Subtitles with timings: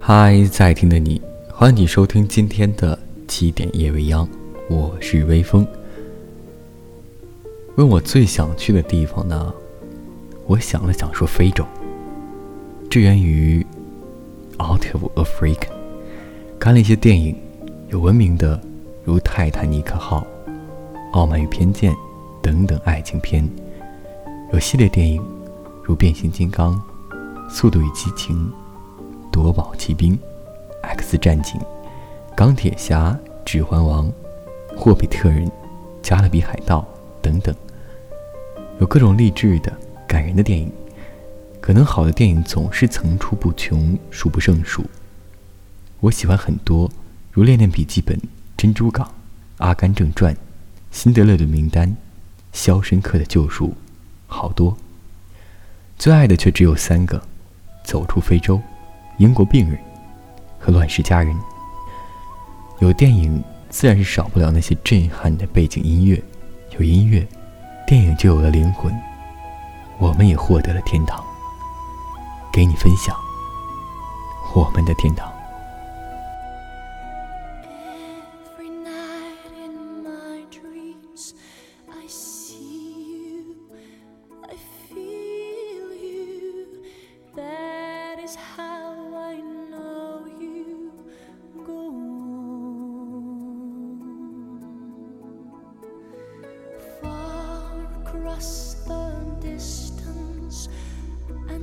[0.00, 1.20] 嗨，在听的你，
[1.52, 4.26] 欢迎你收听今天的七点夜未央，
[4.70, 5.66] 我是微风。
[7.76, 9.52] 问我最想去的地方呢？
[10.46, 11.62] 我想了想，说非洲。
[12.88, 13.62] 这源于
[14.64, 15.56] 《Out of Africa》，
[16.58, 17.36] 看了一些电影，
[17.88, 18.58] 有文明的
[19.04, 20.26] 如《泰坦尼克号》
[21.12, 21.92] 《傲慢与偏见》
[22.40, 23.46] 等等爱情片，
[24.54, 25.22] 有系列电影
[25.84, 26.82] 如《变形金刚》
[27.50, 28.34] 《速度与激情》。
[29.42, 30.18] 夺宝奇兵、
[30.82, 31.60] X 战警、
[32.36, 34.12] 钢铁侠、指环王、
[34.76, 35.50] 霍比特人、
[36.02, 36.86] 加勒比海盗
[37.22, 37.54] 等等，
[38.80, 39.72] 有各种励志的、
[40.06, 40.70] 感人的电影。
[41.60, 44.84] 可能好的电影总是层出不穷、数不胜数。
[46.00, 46.90] 我喜欢很多，
[47.32, 48.16] 如《恋恋笔记本》
[48.56, 49.06] 《珍珠港》
[49.58, 50.32] 《阿甘正传》
[50.90, 51.88] 《辛德勒的名单》
[52.52, 53.66] 《肖申克的救赎》，
[54.26, 54.76] 好多。
[55.98, 57.18] 最爱的却只有三个：
[57.84, 58.56] 《走出非洲》。
[59.18, 59.78] 英国病人
[60.58, 61.36] 和乱世佳人，
[62.78, 66.22] 有电影自然是少不了那些震撼的背景音乐。
[66.76, 67.26] 有音乐，
[67.86, 68.92] 电影就有了灵魂。
[69.98, 71.22] 我们也获得了天堂。
[72.52, 73.14] 给你分享
[74.54, 75.37] 我们的天堂。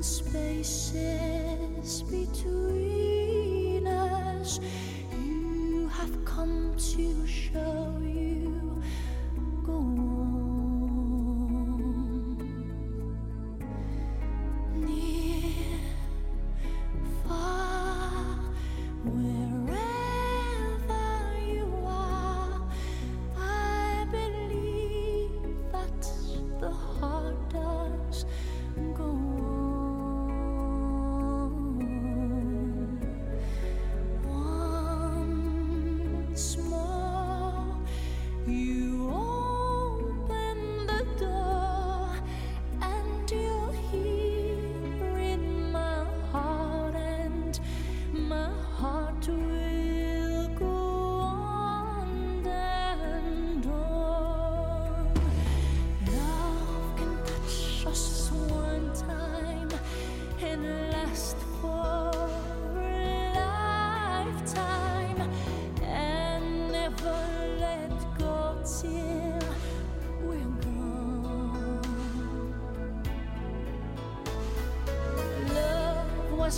[0.04, 0.94] Spaces
[2.04, 4.60] between us.
[5.24, 8.45] You have come to show you.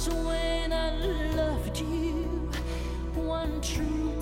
[0.06, 0.92] When I
[1.36, 2.50] loved you.
[3.16, 4.14] One true